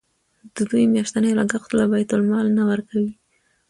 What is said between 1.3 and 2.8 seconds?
لګښت له بیت المال نه